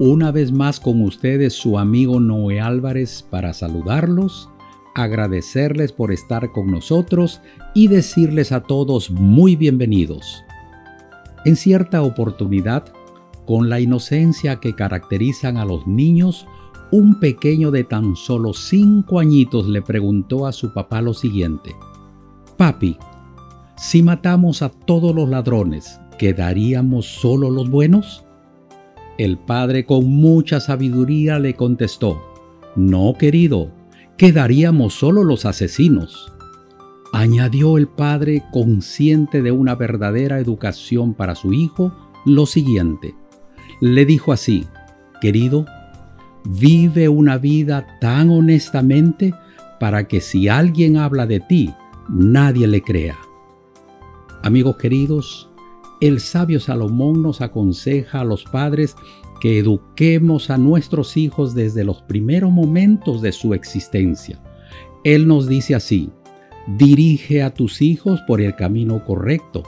Una 0.00 0.30
vez 0.30 0.50
más 0.50 0.80
con 0.80 1.02
ustedes 1.02 1.52
su 1.52 1.78
amigo 1.78 2.20
Noé 2.20 2.58
Álvarez 2.58 3.22
para 3.28 3.52
saludarlos, 3.52 4.48
agradecerles 4.94 5.92
por 5.92 6.10
estar 6.10 6.52
con 6.52 6.70
nosotros 6.70 7.42
y 7.74 7.88
decirles 7.88 8.50
a 8.50 8.62
todos 8.62 9.10
muy 9.10 9.56
bienvenidos. 9.56 10.42
En 11.44 11.54
cierta 11.54 12.00
oportunidad, 12.00 12.86
con 13.44 13.68
la 13.68 13.78
inocencia 13.78 14.56
que 14.56 14.74
caracterizan 14.74 15.58
a 15.58 15.66
los 15.66 15.86
niños, 15.86 16.46
un 16.90 17.20
pequeño 17.20 17.70
de 17.70 17.84
tan 17.84 18.16
solo 18.16 18.54
cinco 18.54 19.18
añitos 19.18 19.68
le 19.68 19.82
preguntó 19.82 20.46
a 20.46 20.52
su 20.52 20.72
papá 20.72 21.02
lo 21.02 21.12
siguiente, 21.12 21.76
Papi, 22.56 22.96
si 23.76 24.02
matamos 24.02 24.62
a 24.62 24.70
todos 24.70 25.14
los 25.14 25.28
ladrones, 25.28 26.00
¿quedaríamos 26.18 27.04
solo 27.04 27.50
los 27.50 27.68
buenos? 27.68 28.24
El 29.20 29.36
padre 29.36 29.84
con 29.84 30.06
mucha 30.06 30.60
sabiduría 30.60 31.38
le 31.38 31.52
contestó, 31.52 32.22
No, 32.74 33.12
querido, 33.18 33.70
quedaríamos 34.16 34.94
solo 34.94 35.24
los 35.24 35.44
asesinos. 35.44 36.32
Añadió 37.12 37.76
el 37.76 37.86
padre, 37.86 38.42
consciente 38.50 39.42
de 39.42 39.52
una 39.52 39.74
verdadera 39.74 40.38
educación 40.38 41.12
para 41.12 41.34
su 41.34 41.52
hijo, 41.52 41.92
lo 42.24 42.46
siguiente. 42.46 43.14
Le 43.82 44.06
dijo 44.06 44.32
así, 44.32 44.66
Querido, 45.20 45.66
vive 46.46 47.10
una 47.10 47.36
vida 47.36 47.98
tan 48.00 48.30
honestamente 48.30 49.34
para 49.78 50.08
que 50.08 50.22
si 50.22 50.48
alguien 50.48 50.96
habla 50.96 51.26
de 51.26 51.40
ti, 51.40 51.74
nadie 52.08 52.66
le 52.66 52.80
crea. 52.80 53.18
Amigos 54.42 54.76
queridos, 54.76 55.49
el 56.00 56.20
sabio 56.20 56.60
Salomón 56.60 57.22
nos 57.22 57.40
aconseja 57.40 58.20
a 58.20 58.24
los 58.24 58.44
padres 58.44 58.96
que 59.40 59.58
eduquemos 59.58 60.50
a 60.50 60.58
nuestros 60.58 61.16
hijos 61.16 61.54
desde 61.54 61.84
los 61.84 62.02
primeros 62.02 62.50
momentos 62.50 63.22
de 63.22 63.32
su 63.32 63.54
existencia. 63.54 64.40
Él 65.04 65.26
nos 65.26 65.48
dice 65.48 65.74
así, 65.74 66.10
dirige 66.78 67.42
a 67.42 67.52
tus 67.52 67.82
hijos 67.82 68.20
por 68.26 68.40
el 68.40 68.54
camino 68.54 69.04
correcto 69.04 69.62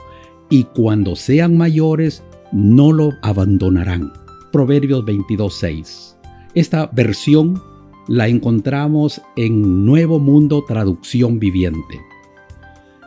y 0.49 0.65
cuando 0.65 1.15
sean 1.15 1.57
mayores 1.57 2.23
no 2.51 2.91
lo 2.91 3.11
abandonarán. 3.23 4.13
Proverbios 4.51 5.03
22.6. 5.05 6.15
Esta 6.53 6.85
versión 6.87 7.61
la 8.07 8.27
encontramos 8.27 9.21
en 9.35 9.85
Nuevo 9.85 10.19
Mundo 10.19 10.63
Traducción 10.67 11.39
Viviente. 11.39 12.12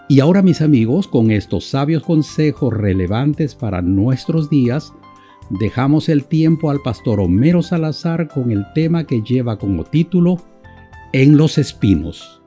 Y 0.09 0.21
ahora 0.21 0.41
mis 0.41 0.61
amigos, 0.61 1.09
con 1.09 1.33
estos 1.33 1.65
sabios 1.67 2.05
consejos 2.05 2.73
relevantes 2.73 3.57
para 3.57 3.83
nuestros 3.83 4.49
días, 4.49 4.93
dejamos 5.51 6.09
el 6.09 6.25
tiempo 6.25 6.71
al 6.71 6.81
pastor 6.81 7.19
Homero 7.19 7.61
Salazar 7.61 8.29
con 8.29 8.53
el 8.53 8.65
tema 8.73 9.05
que 9.05 9.23
lleva 9.23 9.59
como 9.59 9.83
título 9.83 10.37
En 11.13 11.37
los 11.37 11.59
espinos. 11.59 12.41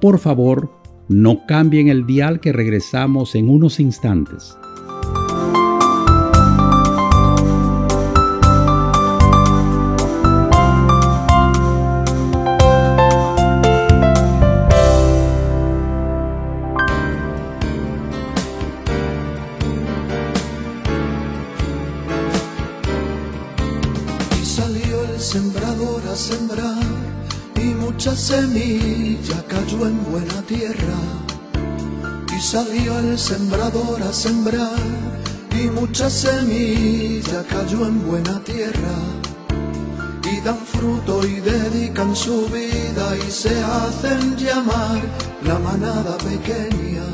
Por 0.00 0.18
favor, 0.18 0.72
no 1.08 1.46
cambien 1.46 1.88
el 1.88 2.04
dial 2.04 2.40
que 2.40 2.52
regresamos 2.52 3.36
en 3.36 3.48
unos 3.48 3.78
instantes. 3.78 4.56
Semilla 28.16 29.42
cayó 29.48 29.86
en 29.86 30.04
buena 30.10 30.40
tierra 30.42 30.98
y 32.36 32.40
salió 32.40 32.98
el 33.00 33.18
sembrador 33.18 34.02
a 34.02 34.12
sembrar 34.12 34.78
y 35.50 35.68
mucha 35.70 36.08
semilla 36.08 37.44
cayó 37.48 37.86
en 37.86 38.06
buena 38.06 38.40
tierra 38.44 38.96
y 40.30 40.40
dan 40.40 40.58
fruto 40.58 41.26
y 41.26 41.40
dedican 41.40 42.14
su 42.14 42.46
vida 42.46 43.16
y 43.16 43.30
se 43.30 43.62
hacen 43.62 44.36
llamar 44.36 45.00
la 45.42 45.58
manada 45.58 46.16
pequeña. 46.18 47.04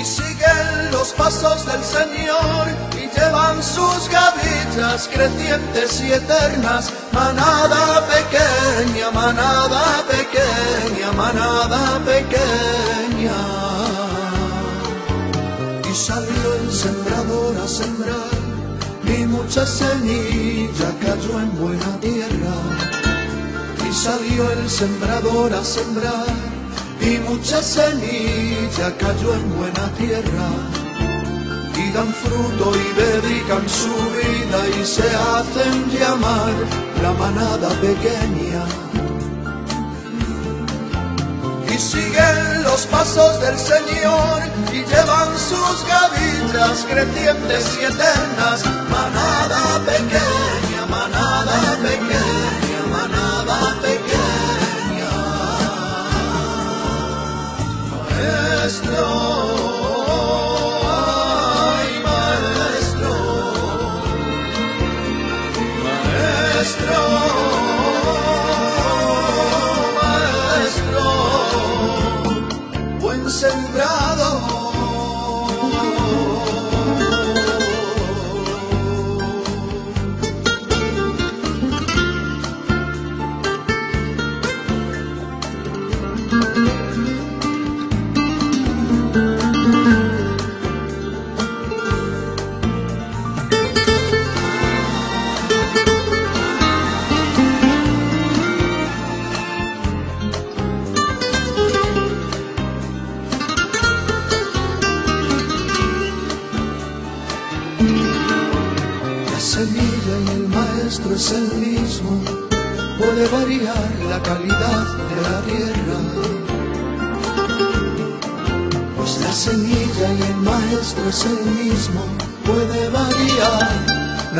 Y 0.00 0.04
siguen 0.04 0.92
los 0.92 1.12
pasos 1.12 1.66
del 1.66 1.82
Señor 1.82 2.89
y 3.20 3.22
llevan 3.22 3.62
sus 3.62 4.08
gavillas 4.08 5.08
crecientes 5.12 6.00
y 6.00 6.12
eternas 6.12 6.92
manada 7.12 8.06
pequeña, 8.06 9.10
manada 9.10 10.04
pequeña, 10.08 11.12
manada 11.12 12.00
pequeña. 12.04 13.36
Y 15.90 15.94
salió 15.94 16.54
el 16.62 16.72
sembrador 16.72 17.56
a 17.58 17.68
sembrar, 17.68 18.30
y 19.04 19.26
mucha 19.26 19.66
semilla 19.66 20.90
cayó 21.00 21.40
en 21.40 21.58
buena 21.58 22.00
tierra. 22.00 22.54
Y 23.88 23.92
salió 23.92 24.50
el 24.50 24.70
sembrador 24.70 25.52
a 25.54 25.64
sembrar, 25.64 26.26
y 27.00 27.18
mucha 27.18 27.62
semilla 27.62 28.96
cayó 28.98 29.34
en 29.34 29.56
buena 29.56 29.88
tierra 29.98 30.89
dan 32.00 32.14
fruto 32.14 32.72
y 32.74 32.88
dedican 33.04 33.68
su 33.68 33.94
vida 34.16 34.58
y 34.80 34.86
se 34.86 35.08
hacen 35.32 35.74
llamar 35.90 36.54
la 37.02 37.12
manada 37.12 37.68
pequeña. 37.86 38.62
Y 41.72 41.78
siguen 41.78 42.62
los 42.64 42.86
pasos 42.86 43.40
del 43.42 43.58
Señor 43.58 44.38
y 44.72 44.78
llevan 44.90 45.30
sus 45.50 45.76
gavillas 45.94 46.86
crecientes 46.90 47.62
y 47.80 47.84
eternas, 47.92 48.60
manada 48.96 49.62
pequeña, 49.92 50.82
manada 50.96 51.58
pequeña, 51.88 52.80
manada 52.96 53.58
pequeña. 53.86 55.10
Maestro. 57.92 59.59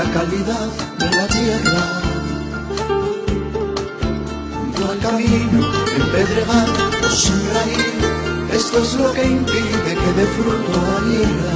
La 0.02 0.10
calidad 0.12 0.68
de 0.98 1.10
la 1.16 1.26
tierra. 1.26 1.82
al 4.90 4.98
camino, 4.98 5.60
en 5.96 6.04
pedregal 6.12 6.70
o 7.04 7.08
sembradío, 7.10 8.08
esto 8.52 8.78
es 8.82 8.94
lo 8.94 9.12
que 9.12 9.24
impide 9.24 9.92
que 10.00 10.10
dé 10.18 10.26
fruto 10.36 10.72
la 10.88 10.98
tierra. 11.08 11.54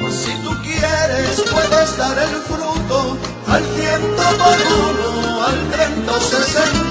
Pues 0.00 0.14
si 0.14 0.32
tú 0.44 0.50
quieres, 0.62 1.42
puedes 1.52 1.96
dar 1.96 2.18
el 2.18 2.34
fruto 2.48 3.16
al 3.48 3.64
ciento 3.76 4.24
por 4.42 4.58
uno, 4.84 5.42
al 5.46 5.58
treinta 5.72 6.12
o 6.12 6.20
sesenta, 6.20 6.85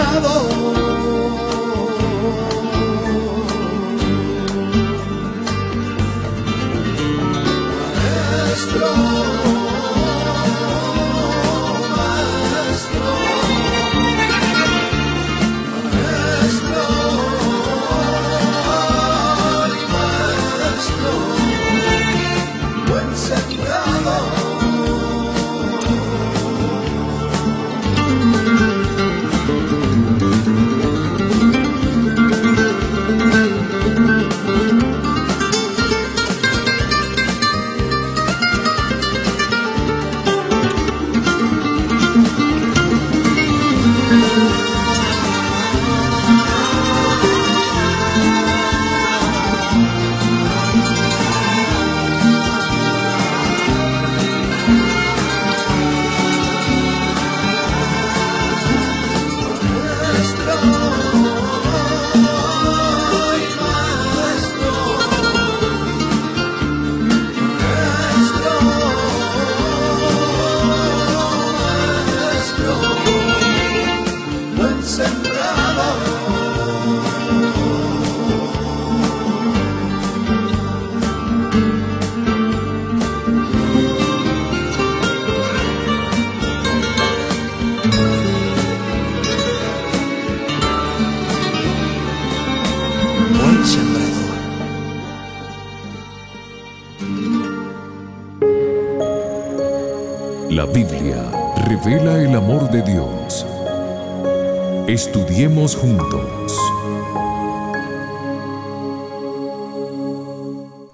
parado 0.00 0.59
Estudiemos 105.02 105.76
juntos. 105.76 106.52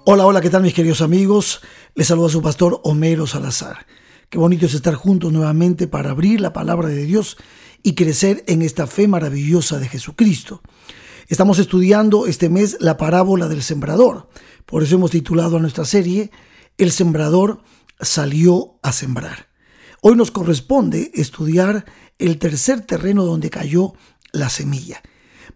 Hola, 0.05 0.25
hola, 0.25 0.39
¿qué 0.39 0.49
tal 0.49 0.63
mis 0.63 0.73
queridos 0.73 1.01
amigos? 1.01 1.59
Les 1.93 2.07
saluda 2.07 2.29
su 2.29 2.41
pastor 2.41 2.79
Homero 2.85 3.27
Salazar. 3.27 3.85
Qué 4.29 4.37
bonito 4.37 4.65
es 4.65 4.75
estar 4.75 4.95
juntos 4.95 5.33
nuevamente 5.33 5.87
para 5.87 6.11
abrir 6.11 6.39
la 6.39 6.53
palabra 6.53 6.87
de 6.87 7.03
Dios 7.03 7.35
y 7.83 7.95
crecer 7.95 8.45
en 8.47 8.61
esta 8.61 8.87
fe 8.87 9.09
maravillosa 9.09 9.77
de 9.77 9.89
Jesucristo. 9.89 10.61
Estamos 11.27 11.59
estudiando 11.59 12.27
este 12.27 12.47
mes 12.47 12.77
la 12.79 12.95
parábola 12.95 13.49
del 13.49 13.61
sembrador. 13.61 14.29
Por 14.65 14.83
eso 14.83 14.95
hemos 14.95 15.11
titulado 15.11 15.57
a 15.57 15.59
nuestra 15.59 15.83
serie 15.83 16.31
El 16.77 16.93
sembrador 16.93 17.61
salió 17.99 18.79
a 18.83 18.93
sembrar. 18.93 19.46
Hoy 20.01 20.15
nos 20.15 20.29
corresponde 20.29 21.09
estudiar 21.15 21.85
el 22.19 22.37
tercer 22.37 22.81
terreno 22.81 23.25
donde 23.25 23.49
cayó 23.49 23.93
la 24.31 24.49
semilla. 24.49 25.01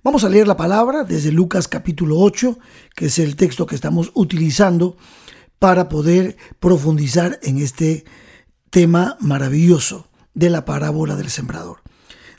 Vamos 0.03 0.23
a 0.23 0.29
leer 0.29 0.47
la 0.47 0.57
palabra 0.57 1.03
desde 1.03 1.31
Lucas 1.31 1.67
capítulo 1.67 2.17
8, 2.17 2.57
que 2.95 3.05
es 3.05 3.19
el 3.19 3.35
texto 3.35 3.67
que 3.67 3.75
estamos 3.75 4.11
utilizando 4.15 4.97
para 5.59 5.89
poder 5.89 6.37
profundizar 6.59 7.39
en 7.43 7.59
este 7.59 8.03
tema 8.71 9.15
maravilloso 9.19 10.09
de 10.33 10.49
la 10.49 10.65
parábola 10.65 11.15
del 11.15 11.29
sembrador. 11.29 11.81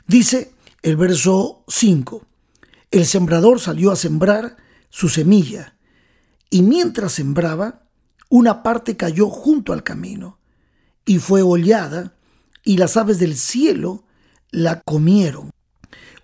Dice 0.05 0.51
el 0.81 0.97
verso 0.97 1.63
5, 1.69 2.25
el 2.91 3.05
sembrador 3.05 3.61
salió 3.61 3.91
a 3.91 3.95
sembrar 3.95 4.57
su 4.89 5.07
semilla 5.07 5.77
y 6.49 6.63
mientras 6.63 7.13
sembraba, 7.13 7.87
una 8.29 8.61
parte 8.61 8.97
cayó 8.97 9.29
junto 9.29 9.71
al 9.71 9.83
camino 9.83 10.42
y 11.05 11.19
fue 11.19 11.41
hollada 11.41 12.15
y 12.63 12.77
las 12.77 12.97
aves 12.97 13.19
del 13.19 13.35
cielo 13.35 14.03
la 14.51 14.81
comieron. 14.81 15.51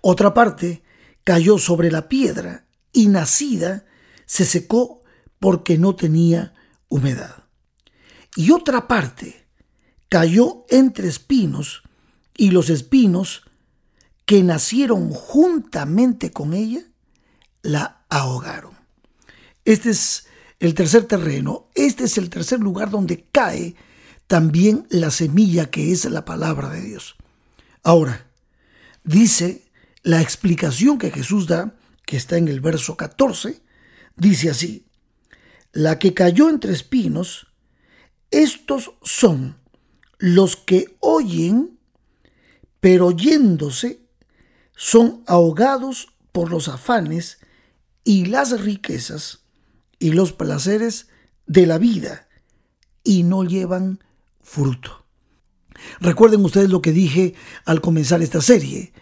Otra 0.00 0.32
parte 0.32 0.82
cayó 1.24 1.58
sobre 1.58 1.90
la 1.90 2.08
piedra 2.08 2.66
y 2.92 3.08
nacida 3.08 3.84
se 4.26 4.44
secó 4.44 5.02
porque 5.38 5.78
no 5.78 5.96
tenía 5.96 6.54
humedad. 6.88 7.44
Y 8.36 8.52
otra 8.52 8.86
parte 8.88 9.46
cayó 10.08 10.64
entre 10.68 11.08
espinos 11.08 11.82
y 12.36 12.50
los 12.50 12.70
espinos 12.70 13.42
que 14.24 14.42
nacieron 14.42 15.10
juntamente 15.10 16.30
con 16.30 16.54
ella, 16.54 16.82
la 17.62 18.04
ahogaron. 18.08 18.74
Este 19.64 19.90
es 19.90 20.26
el 20.60 20.74
tercer 20.74 21.04
terreno, 21.04 21.68
este 21.74 22.04
es 22.04 22.16
el 22.16 22.30
tercer 22.30 22.60
lugar 22.60 22.90
donde 22.90 23.26
cae 23.32 23.74
también 24.30 24.86
la 24.90 25.10
semilla 25.10 25.72
que 25.72 25.90
es 25.90 26.04
la 26.04 26.24
palabra 26.24 26.70
de 26.70 26.80
Dios. 26.80 27.16
Ahora, 27.82 28.30
dice 29.02 29.64
la 30.04 30.22
explicación 30.22 30.98
que 30.98 31.10
Jesús 31.10 31.48
da, 31.48 31.74
que 32.06 32.16
está 32.16 32.36
en 32.36 32.46
el 32.46 32.60
verso 32.60 32.96
14, 32.96 33.60
dice 34.14 34.50
así, 34.50 34.86
la 35.72 35.98
que 35.98 36.14
cayó 36.14 36.48
entre 36.48 36.72
espinos, 36.72 37.48
estos 38.30 38.92
son 39.02 39.56
los 40.18 40.54
que 40.54 40.96
oyen, 41.00 41.80
pero 42.78 43.08
oyéndose 43.08 43.98
son 44.76 45.24
ahogados 45.26 46.14
por 46.30 46.52
los 46.52 46.68
afanes 46.68 47.38
y 48.04 48.26
las 48.26 48.60
riquezas 48.60 49.40
y 49.98 50.12
los 50.12 50.32
placeres 50.32 51.08
de 51.48 51.66
la 51.66 51.78
vida 51.78 52.28
y 53.02 53.24
no 53.24 53.42
llevan 53.42 53.98
fruto. 54.50 55.06
Recuerden 56.00 56.44
ustedes 56.44 56.70
lo 56.70 56.82
que 56.82 56.90
dije 56.90 57.34
al 57.64 57.80
comenzar 57.80 58.20
esta 58.20 58.40
serie, 58.40 58.92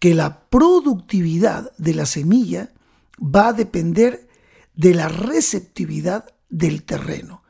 que 0.00 0.14
la 0.14 0.40
productividad 0.50 1.70
de 1.78 1.94
la 1.94 2.06
semilla 2.06 2.72
va 3.20 3.48
a 3.48 3.52
depender 3.52 4.28
de 4.74 4.94
la 4.94 5.08
receptividad 5.08 6.34
del 6.48 6.82
terreno. 6.82 7.44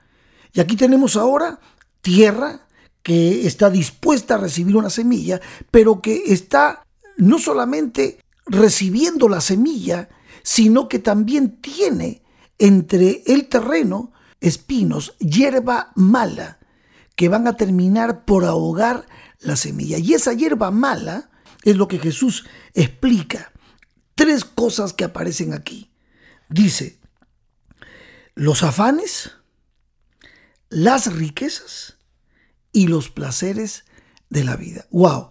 Y 0.53 0.61
aquí 0.61 0.77
tenemos 0.77 1.17
ahora 1.17 1.59
tierra 2.03 2.69
que 3.03 3.47
está 3.47 3.71
dispuesta 3.71 4.35
a 4.35 4.39
recibir 4.39 4.77
una 4.77 4.91
semilla, 4.91 5.41
pero 5.71 6.03
que 6.03 6.25
está 6.27 6.83
no 7.17 7.39
solamente 7.39 8.21
recibiendo 8.45 9.31
la 9.31 9.41
semilla, 9.41 10.11
sino 10.43 10.89
que 10.89 10.99
también 10.99 11.57
tiene 11.63 12.23
entre 12.59 13.23
el 13.27 13.49
terreno 13.49 14.13
espinos, 14.41 15.17
hierba 15.19 15.93
mala, 15.97 16.59
que 17.17 17.29
van 17.29 17.49
a 17.49 17.57
terminar 17.57 18.25
por 18.25 18.45
ahogar 18.45 19.07
la 19.41 19.57
semilla. 19.57 19.99
Y 19.99 20.15
esa 20.15 20.35
hierba 20.35 20.71
mala 20.71 21.31
es 21.65 21.77
lo 21.77 21.89
que 21.89 21.99
Jesús 21.99 22.47
explica. 22.75 23.53
tres 24.15 24.47
cosas 24.47 24.95
que 24.95 25.05
aparecen 25.05 25.53
aquí. 25.53 25.91
Dice, 26.49 26.99
los 28.35 28.63
afanes, 28.63 29.33
las 30.71 31.13
riquezas 31.13 31.99
y 32.73 32.87
los 32.87 33.11
placeres 33.11 33.85
de 34.31 34.45
la 34.45 34.57
vida. 34.57 34.87
¡Wow! 34.91 35.29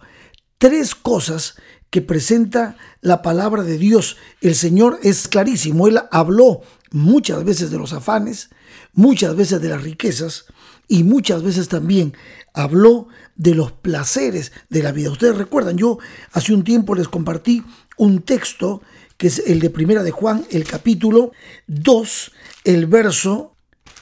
Tres 0.58 0.94
cosas 0.94 1.56
que 1.90 2.00
presenta 2.00 2.76
la 3.00 3.22
palabra 3.22 3.62
de 3.64 3.76
Dios. 3.78 4.16
El 4.40 4.54
Señor 4.54 5.00
es 5.02 5.26
clarísimo. 5.26 5.88
Él 5.88 6.00
habló 6.12 6.62
muchas 6.92 7.44
veces 7.44 7.70
de 7.70 7.78
los 7.78 7.92
afanes, 7.92 8.50
muchas 8.92 9.34
veces 9.34 9.60
de 9.60 9.68
las 9.68 9.82
riquezas 9.82 10.46
y 10.88 11.04
muchas 11.04 11.42
veces 11.42 11.68
también 11.68 12.14
habló 12.54 13.08
de 13.34 13.54
los 13.54 13.72
placeres 13.72 14.52
de 14.70 14.82
la 14.82 14.92
vida. 14.92 15.10
Ustedes 15.10 15.36
recuerdan, 15.36 15.76
yo 15.76 15.98
hace 16.32 16.54
un 16.54 16.64
tiempo 16.64 16.94
les 16.94 17.08
compartí 17.08 17.62
un 17.96 18.22
texto 18.22 18.82
que 19.16 19.28
es 19.28 19.42
el 19.46 19.60
de 19.60 19.70
Primera 19.70 20.02
de 20.02 20.10
Juan, 20.10 20.44
el 20.50 20.64
capítulo 20.64 21.32
2, 21.68 22.32
el 22.64 22.86
verso 22.86 23.56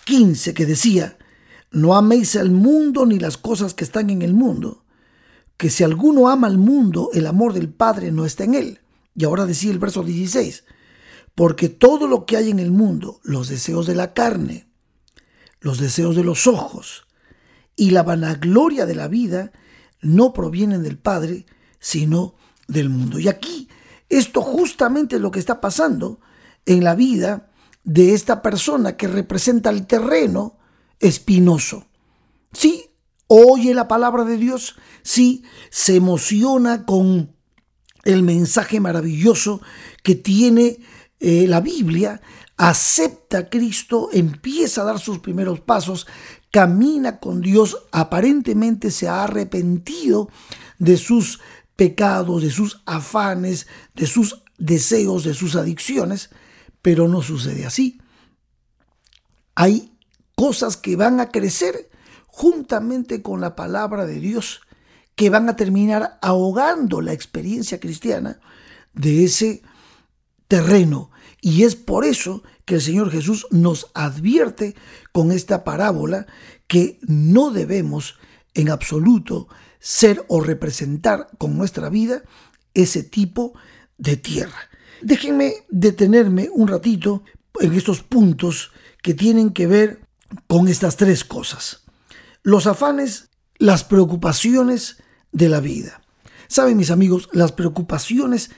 15, 0.05 0.55
que 0.55 0.67
decía, 0.67 1.17
no 1.71 1.95
améis 1.95 2.37
al 2.37 2.51
mundo 2.51 3.07
ni 3.07 3.19
las 3.19 3.37
cosas 3.37 3.75
que 3.75 3.85
están 3.85 4.11
en 4.11 4.23
el 4.23 4.35
mundo, 4.35 4.85
que 5.57 5.71
si 5.71 5.85
alguno 5.85 6.29
ama 6.29 6.47
al 6.47 6.59
mundo, 6.59 7.11
el 7.15 7.27
amor 7.27 7.53
del 7.53 7.69
Padre 7.69 8.11
no 8.11 8.25
está 8.25 8.45
en 8.45 8.55
él. 8.55 8.81
Y 9.17 9.25
ahora 9.25 9.47
decía 9.47 9.71
el 9.71 9.79
verso 9.79 10.03
16, 10.03 10.65
porque 11.35 11.69
todo 11.69 12.09
lo 12.09 12.27
que 12.27 12.37
hay 12.37 12.51
en 12.51 12.59
el 12.59 12.73
mundo, 12.73 13.21
los 13.23 13.49
deseos 13.49 13.87
de 13.87 13.95
la 13.95 14.13
carne, 14.15 14.69
los 15.65 15.79
deseos 15.79 16.15
de 16.15 16.23
los 16.23 16.47
ojos 16.47 17.07
y 17.75 17.91
la 17.91 18.03
vanagloria 18.03 18.85
de 18.85 18.95
la 18.95 19.09
vida, 19.09 19.51
no 20.03 20.35
provienen 20.35 20.83
del 20.83 20.99
Padre, 20.99 21.47
sino 21.81 22.35
del 22.69 22.91
mundo. 22.91 23.19
Y 23.19 23.29
aquí 23.29 23.71
esto 24.11 24.43
justamente 24.43 25.17
es 25.17 25.23
lo 25.23 25.31
que 25.31 25.39
está 25.39 25.63
pasando 25.63 26.21
en 26.67 26.85
la 26.85 26.95
vida 26.95 27.51
de 27.83 28.13
esta 28.13 28.43
persona 28.43 28.99
que 28.99 29.09
representa 29.09 29.71
el 29.71 29.87
terreno 29.87 30.59
espinoso. 31.01 31.87
Sí, 32.53 32.91
oye 33.27 33.73
la 33.73 33.89
palabra 33.89 34.25
de 34.25 34.37
Dios, 34.37 34.77
sí, 35.03 35.45
se 35.71 35.97
emociona 35.97 36.85
con 36.85 37.35
el 38.05 38.23
mensaje 38.23 38.81
maravilloso 38.81 39.63
que 40.03 40.15
tiene 40.15 40.79
eh, 41.21 41.47
la 41.49 41.63
Biblia, 41.63 42.21
acepta 42.57 43.39
a 43.39 43.51
Cristo, 43.51 44.11
empieza 44.13 44.83
a 44.83 44.85
dar 44.85 44.99
sus 44.99 45.19
primeros 45.19 45.61
pasos, 45.61 46.07
camina 46.51 47.19
con 47.19 47.41
Dios, 47.41 47.87
aparentemente 47.91 48.91
se 48.91 49.09
ha 49.09 49.25
arrepentido 49.25 50.29
de 50.79 50.97
sus 50.97 51.41
pecados, 51.77 52.43
de 52.43 52.51
sus 52.51 52.83
afanes, 52.87 53.67
de 53.95 54.07
sus 54.07 54.43
deseos, 54.59 55.25
de 55.25 55.35
sus 55.35 55.57
adicciones, 55.57 56.31
pero 56.83 57.09
no 57.09 57.23
sucede 57.23 57.67
así. 57.67 58.01
Hay 59.55 59.93
cosas 60.35 60.77
que 60.77 60.97
van 60.97 61.21
a 61.21 61.31
crecer 61.31 61.91
juntamente 62.27 63.23
con 63.23 63.41
la 63.41 63.55
palabra 63.57 64.07
de 64.07 64.21
Dios, 64.21 64.61
que 65.15 65.31
van 65.31 65.49
a 65.49 65.57
terminar 65.57 66.19
ahogando 66.23 67.01
la 67.01 67.13
experiencia 67.13 67.79
cristiana 67.79 68.41
de 68.93 69.25
ese 69.25 69.63
terreno. 70.49 71.11
Y 71.45 71.65
es 71.65 71.77
por 71.77 72.07
eso 72.07 72.43
que 72.65 72.77
el 72.77 72.81
Señor 72.81 73.11
Jesús 73.11 73.47
nos 73.51 73.91
advierte 73.93 74.75
con 75.13 75.31
esta 75.31 75.63
parábola 75.63 76.27
que 76.67 76.99
no 77.03 77.51
debemos 77.51 78.15
en 78.55 78.71
absoluto 78.71 79.49
ser 79.79 80.25
o 80.29 80.41
representar 80.41 81.29
con 81.37 81.59
nuestra 81.59 81.91
vida 81.91 82.23
ese 82.73 83.03
tipo 83.03 83.53
de 83.99 84.17
tierra. 84.17 84.57
Déjenme 85.03 85.53
detenerme 85.69 86.49
un 86.51 86.67
ratito 86.67 87.25
en 87.61 87.75
estos 87.75 88.01
puntos 88.03 88.73
que 89.03 89.13
tienen 89.13 89.51
que 89.51 89.67
ver 89.67 90.01
con 90.47 90.67
estas 90.67 90.97
tres 90.97 91.25
cosas. 91.25 91.85
Los 92.43 92.67
afanes, 92.67 93.29
las 93.59 93.85
preocupaciones 93.85 94.97
de 95.31 95.51
la 95.51 95.61
vida. 95.61 96.01
Saben 96.49 96.79
mis 96.79 96.91
amigos, 96.91 97.29
las 97.33 97.53
preocupaciones 97.53 98.51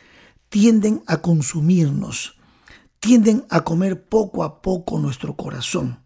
tienden 0.51 1.03
a 1.09 1.21
consumirnos, 1.21 2.36
tienden 3.07 3.45
a 3.51 3.63
comer 3.63 4.03
poco 4.03 4.43
a 4.43 4.61
poco 4.61 4.99
nuestro 4.99 5.37
corazón 5.37 6.01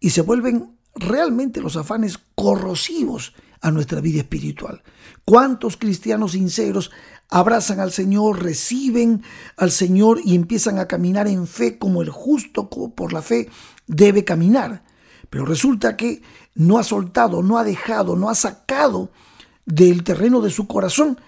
y 0.00 0.10
se 0.10 0.22
vuelven 0.22 0.76
realmente 0.96 1.60
los 1.60 1.76
afanes 1.76 2.18
corrosivos 2.34 3.34
a 3.60 3.70
nuestra 3.70 4.00
vida 4.00 4.18
espiritual. 4.18 4.82
¿Cuántos 5.24 5.76
cristianos 5.76 6.32
sinceros 6.32 6.90
abrazan 7.30 7.78
al 7.78 7.92
Señor, 7.92 8.42
reciben 8.42 9.22
al 9.56 9.70
Señor 9.70 10.20
y 10.24 10.34
empiezan 10.34 10.80
a 10.80 10.88
caminar 10.88 11.28
en 11.28 11.46
fe 11.46 11.78
como 11.78 12.02
el 12.02 12.10
justo 12.10 12.68
por 12.68 13.12
la 13.12 13.22
fe 13.22 13.48
debe 13.86 14.24
caminar? 14.24 14.82
Pero 15.30 15.44
resulta 15.44 15.96
que 15.96 16.22
no 16.56 16.78
ha 16.78 16.82
soltado, 16.82 17.44
no 17.44 17.58
ha 17.58 17.62
dejado, 17.62 18.16
no 18.16 18.28
ha 18.28 18.34
sacado 18.34 19.12
del 19.66 20.02
terreno 20.02 20.40
de 20.40 20.50
su 20.50 20.66
corazón 20.66 21.20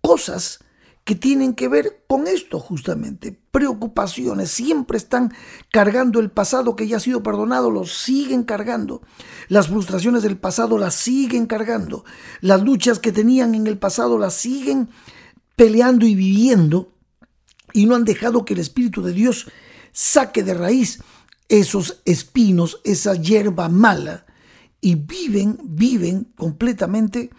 cosas 0.00 0.60
que 1.08 1.14
tienen 1.14 1.54
que 1.54 1.68
ver 1.68 2.04
con 2.06 2.26
esto 2.26 2.60
justamente. 2.60 3.32
Preocupaciones, 3.50 4.50
siempre 4.50 4.98
están 4.98 5.32
cargando 5.70 6.20
el 6.20 6.30
pasado 6.30 6.76
que 6.76 6.86
ya 6.86 6.98
ha 6.98 7.00
sido 7.00 7.22
perdonado, 7.22 7.70
lo 7.70 7.86
siguen 7.86 8.42
cargando. 8.42 9.00
Las 9.48 9.68
frustraciones 9.68 10.22
del 10.22 10.36
pasado 10.36 10.76
las 10.76 10.94
siguen 10.94 11.46
cargando. 11.46 12.04
Las 12.42 12.62
luchas 12.62 12.98
que 12.98 13.10
tenían 13.10 13.54
en 13.54 13.66
el 13.66 13.78
pasado 13.78 14.18
las 14.18 14.34
siguen 14.34 14.90
peleando 15.56 16.04
y 16.04 16.14
viviendo 16.14 16.92
y 17.72 17.86
no 17.86 17.94
han 17.94 18.04
dejado 18.04 18.44
que 18.44 18.52
el 18.52 18.60
Espíritu 18.60 19.00
de 19.00 19.14
Dios 19.14 19.50
saque 19.92 20.42
de 20.42 20.52
raíz 20.52 20.98
esos 21.48 22.02
espinos, 22.04 22.82
esa 22.84 23.14
hierba 23.14 23.70
mala 23.70 24.26
y 24.82 24.96
viven, 24.96 25.58
viven 25.62 26.24
completamente 26.36 27.30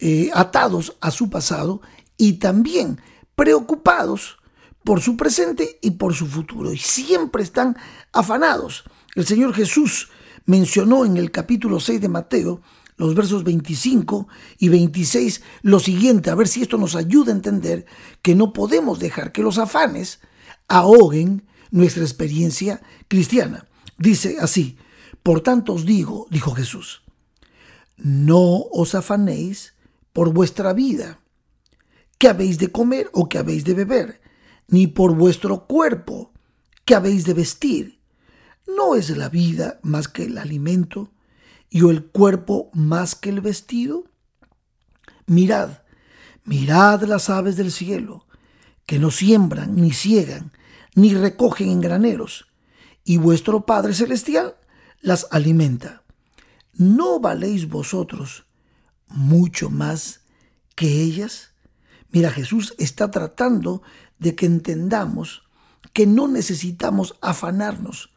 eh, 0.00 0.28
atados 0.34 0.96
a 1.00 1.12
su 1.12 1.30
pasado 1.30 1.82
y 2.16 2.32
también 2.32 2.98
preocupados 3.34 4.38
por 4.84 5.00
su 5.00 5.16
presente 5.16 5.78
y 5.80 5.92
por 5.92 6.14
su 6.14 6.26
futuro. 6.26 6.72
Y 6.72 6.78
siempre 6.78 7.42
están 7.42 7.76
afanados. 8.12 8.84
El 9.14 9.26
Señor 9.26 9.54
Jesús 9.54 10.10
mencionó 10.46 11.04
en 11.04 11.16
el 11.16 11.30
capítulo 11.30 11.80
6 11.80 12.00
de 12.00 12.08
Mateo, 12.08 12.60
los 12.96 13.14
versos 13.14 13.44
25 13.44 14.28
y 14.58 14.68
26, 14.68 15.42
lo 15.62 15.80
siguiente, 15.80 16.30
a 16.30 16.34
ver 16.34 16.46
si 16.46 16.62
esto 16.62 16.78
nos 16.78 16.94
ayuda 16.94 17.32
a 17.32 17.36
entender 17.36 17.86
que 18.20 18.34
no 18.34 18.52
podemos 18.52 18.98
dejar 18.98 19.32
que 19.32 19.42
los 19.42 19.58
afanes 19.58 20.20
ahoguen 20.68 21.46
nuestra 21.70 22.02
experiencia 22.02 22.82
cristiana. 23.08 23.66
Dice 23.98 24.36
así, 24.40 24.76
por 25.22 25.40
tanto 25.40 25.74
os 25.74 25.84
digo, 25.84 26.26
dijo 26.30 26.52
Jesús, 26.54 27.02
no 27.96 28.64
os 28.72 28.94
afanéis 28.94 29.74
por 30.12 30.32
vuestra 30.32 30.72
vida 30.72 31.21
¿Qué 32.22 32.28
habéis 32.28 32.58
de 32.58 32.70
comer 32.70 33.10
o 33.14 33.28
qué 33.28 33.38
habéis 33.38 33.64
de 33.64 33.74
beber, 33.74 34.20
ni 34.68 34.86
por 34.86 35.16
vuestro 35.16 35.66
cuerpo, 35.66 36.30
¿qué 36.84 36.94
habéis 36.94 37.24
de 37.24 37.34
vestir. 37.34 37.98
¿No 38.64 38.94
es 38.94 39.10
la 39.10 39.28
vida 39.28 39.80
más 39.82 40.06
que 40.06 40.26
el 40.26 40.38
alimento 40.38 41.10
y 41.68 41.80
el 41.80 42.04
cuerpo 42.04 42.70
más 42.74 43.16
que 43.16 43.30
el 43.30 43.40
vestido? 43.40 44.04
Mirad, 45.26 45.80
mirad 46.44 47.02
las 47.02 47.28
aves 47.28 47.56
del 47.56 47.72
cielo, 47.72 48.24
que 48.86 49.00
no 49.00 49.10
siembran, 49.10 49.74
ni 49.74 49.90
ciegan, 49.90 50.52
ni 50.94 51.14
recogen 51.14 51.70
en 51.70 51.80
graneros, 51.80 52.46
y 53.02 53.16
vuestro 53.16 53.66
Padre 53.66 53.94
Celestial 53.94 54.54
las 55.00 55.26
alimenta. 55.32 56.04
¿No 56.72 57.18
valéis 57.18 57.68
vosotros 57.68 58.46
mucho 59.08 59.70
más 59.70 60.20
que 60.76 61.02
ellas? 61.02 61.51
Mira, 62.12 62.30
Jesús 62.30 62.74
está 62.78 63.10
tratando 63.10 63.82
de 64.18 64.34
que 64.34 64.46
entendamos 64.46 65.42
que 65.92 66.06
no 66.06 66.28
necesitamos 66.28 67.16
afanarnos. 67.20 68.10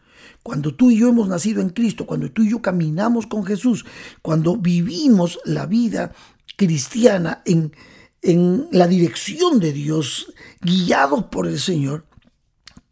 Cuando 0.44 0.75
tú 0.75 0.92
y 0.92 1.00
yo 1.00 1.10
hemos 1.10 1.28
nacido 1.28 1.62
en 1.62 1.70
Cristo, 1.70 2.06
cuando 2.06 2.32
tú 2.32 2.44
y 2.44 2.52
yo 2.52 2.62
caminamos 2.62 3.25
con 3.25 3.46
Jesús, 3.46 3.86
cuando 4.22 4.58
vivimos 4.58 5.40
la 5.44 5.66
vida 5.66 6.14
cristiana 6.56 7.42
en, 7.46 7.74
en 8.22 8.68
la 8.72 8.88
dirección 8.88 9.60
de 9.60 9.74
Dios, 9.74 10.32
guiados 10.62 11.25
por 11.25 11.48
el 11.48 11.60
Señor, 11.60 12.06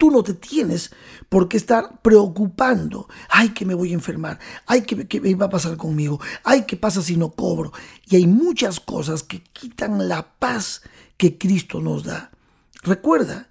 Tú 0.04 0.12
no 0.12 0.22
te 0.22 0.34
tienes 0.34 0.92
por 1.30 1.48
qué 1.48 1.56
estar 1.56 2.02
preocupando. 2.02 3.08
Ay, 3.30 3.54
que 3.54 3.66
me 3.66 3.74
voy 3.74 3.92
a 3.92 3.94
enfermar. 3.94 4.38
Ay, 4.66 4.82
que, 4.82 5.08
que 5.08 5.22
me 5.22 5.34
va 5.34 5.46
a 5.46 5.50
pasar 5.50 5.78
conmigo. 5.78 6.20
Ay, 6.44 6.66
¿qué 6.68 6.76
pasa 6.76 7.02
si 7.02 7.16
no 7.16 7.32
cobro? 7.32 7.72
Y 8.10 8.18
hay 8.18 8.28
muchas 8.28 8.82
cosas 8.82 9.24
que 9.24 9.42
quitan 9.42 10.10
la 10.10 10.34
paz 10.40 10.82
que 11.16 11.38
Cristo 11.38 11.80
nos 11.80 12.04
da. 12.04 12.32
Recuerda, 12.82 13.48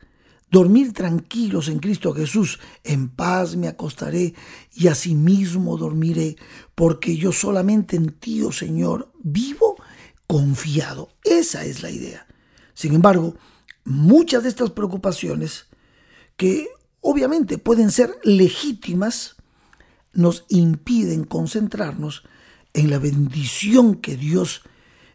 dormir 0.51 0.93
tranquilos 0.93 1.69
en 1.69 1.79
Cristo 1.79 2.13
Jesús, 2.13 2.61
en 2.85 3.09
paz 3.09 3.57
me 3.57 3.69
acostaré 3.69 4.35
y 4.75 4.89
asimismo 4.89 5.79
dormiré, 5.79 6.37
porque 6.75 7.17
yo 7.17 7.33
solamente 7.33 7.97
en 7.97 8.11
ti, 8.11 8.43
oh 8.43 8.53
Señor, 8.53 9.11
vivo 9.23 9.77
confiado. 10.27 11.09
Esa 11.25 11.65
es 11.65 11.83
la 11.83 11.89
idea. 11.89 12.27
Sin 12.75 12.95
embargo, 12.95 13.37
muchas 13.85 14.43
de 14.43 14.51
estas 14.51 14.69
preocupaciones, 14.69 15.72
que 16.37 16.69
obviamente 17.01 17.59
pueden 17.59 17.91
ser 17.91 18.15
legítimas, 18.23 19.37
nos 20.12 20.45
impiden 20.49 21.25
concentrarnos 21.25 22.25
en 22.75 22.91
la 22.91 22.99
bendición 22.99 23.97
que 23.97 24.17
Dios 24.17 24.62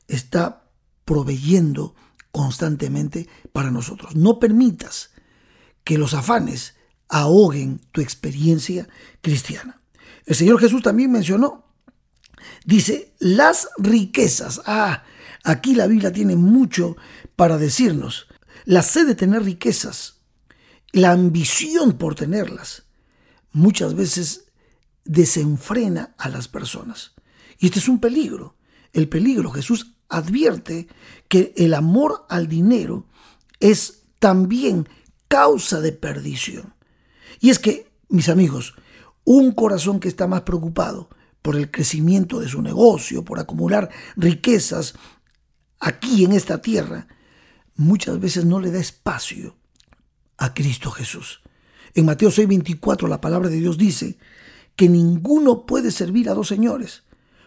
está 0.07 0.63
proveyendo 1.05 1.95
constantemente 2.31 3.27
para 3.51 3.71
nosotros. 3.71 4.15
No 4.15 4.39
permitas 4.39 5.11
que 5.83 5.97
los 5.97 6.13
afanes 6.13 6.75
ahoguen 7.09 7.79
tu 7.91 8.01
experiencia 8.01 8.87
cristiana. 9.21 9.81
El 10.25 10.35
Señor 10.35 10.59
Jesús 10.59 10.81
también 10.81 11.11
mencionó, 11.11 11.65
dice, 12.65 13.15
las 13.19 13.69
riquezas. 13.77 14.61
Ah, 14.65 15.03
aquí 15.43 15.73
la 15.73 15.87
Biblia 15.87 16.11
tiene 16.11 16.35
mucho 16.35 16.97
para 17.35 17.57
decirnos. 17.57 18.27
La 18.65 18.81
sed 18.81 19.07
de 19.07 19.15
tener 19.15 19.43
riquezas, 19.43 20.16
la 20.91 21.11
ambición 21.11 21.93
por 21.93 22.15
tenerlas, 22.15 22.83
muchas 23.51 23.93
veces 23.95 24.45
desenfrena 25.03 26.15
a 26.17 26.29
las 26.29 26.47
personas. 26.47 27.13
Y 27.59 27.67
este 27.67 27.79
es 27.79 27.87
un 27.87 27.99
peligro. 27.99 28.55
El 28.93 29.09
peligro, 29.09 29.51
Jesús 29.51 29.95
advierte 30.09 30.87
que 31.27 31.53
el 31.57 31.73
amor 31.73 32.25
al 32.29 32.47
dinero 32.47 33.07
es 33.59 34.03
también 34.19 34.87
causa 35.27 35.81
de 35.81 35.91
perdición. 35.91 36.73
Y 37.39 37.49
es 37.49 37.59
que, 37.59 37.91
mis 38.09 38.29
amigos, 38.29 38.75
un 39.23 39.51
corazón 39.51 39.99
que 39.99 40.07
está 40.07 40.27
más 40.27 40.41
preocupado 40.41 41.09
por 41.41 41.55
el 41.55 41.69
crecimiento 41.69 42.39
de 42.39 42.47
su 42.47 42.61
negocio, 42.61 43.23
por 43.23 43.39
acumular 43.39 43.89
riquezas 44.15 44.95
aquí 45.79 46.25
en 46.25 46.31
esta 46.31 46.61
tierra, 46.61 47.07
muchas 47.75 48.19
veces 48.19 48.45
no 48.45 48.59
le 48.59 48.71
da 48.71 48.79
espacio 48.79 49.55
a 50.37 50.53
Cristo 50.53 50.91
Jesús. 50.91 51.41
En 51.93 52.05
Mateo 52.05 52.29
6:24 52.29 53.07
la 53.07 53.21
palabra 53.21 53.49
de 53.49 53.59
Dios 53.59 53.77
dice 53.77 54.17
que 54.75 54.89
ninguno 54.89 55.65
puede 55.65 55.91
servir 55.91 56.29
a 56.29 56.33
dos 56.33 56.47
señores, 56.47 57.03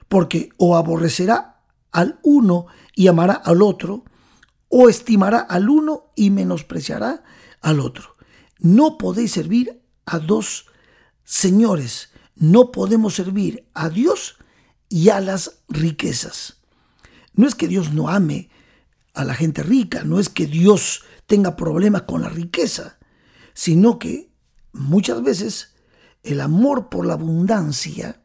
porque 0.08 0.50
o 0.56 0.76
aborrecerá 0.76 1.60
al 1.92 2.18
uno 2.22 2.66
y 2.94 3.06
amará 3.06 3.34
al 3.34 3.62
otro, 3.62 4.04
o 4.68 4.88
estimará 4.88 5.38
al 5.40 5.68
uno 5.68 6.12
y 6.16 6.30
menospreciará 6.30 7.22
al 7.60 7.80
otro. 7.80 8.16
No 8.58 8.98
podéis 8.98 9.32
servir 9.32 9.80
a 10.06 10.18
dos 10.18 10.66
señores, 11.24 12.10
no 12.34 12.72
podemos 12.72 13.14
servir 13.14 13.66
a 13.74 13.88
Dios 13.88 14.36
y 14.88 15.10
a 15.10 15.20
las 15.20 15.60
riquezas. 15.68 16.58
No 17.34 17.46
es 17.46 17.54
que 17.54 17.68
Dios 17.68 17.92
no 17.92 18.08
ame 18.08 18.50
a 19.14 19.24
la 19.24 19.34
gente 19.34 19.62
rica, 19.62 20.04
no 20.04 20.18
es 20.18 20.28
que 20.28 20.46
Dios 20.46 21.04
tenga 21.30 21.54
problemas 21.54 22.02
con 22.02 22.22
la 22.22 22.28
riqueza, 22.28 22.98
sino 23.54 24.00
que 24.00 24.32
muchas 24.72 25.22
veces 25.22 25.76
el 26.24 26.40
amor 26.40 26.88
por 26.88 27.06
la 27.06 27.12
abundancia 27.12 28.20